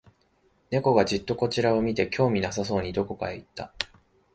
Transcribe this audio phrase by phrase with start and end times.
[0.71, 3.71] 猫がじっとこちらを見て、興味なさそうにどこかへ行った